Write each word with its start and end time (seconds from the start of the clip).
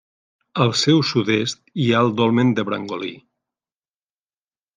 Al 0.63 0.71
seu 0.83 1.03
sud-est 1.09 1.61
hi 1.83 1.85
ha 1.91 2.01
el 2.07 2.09
Dolmen 2.21 2.55
de 2.61 2.65
Brangolí. 2.71 3.13